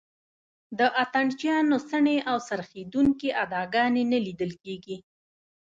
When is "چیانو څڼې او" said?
1.39-2.37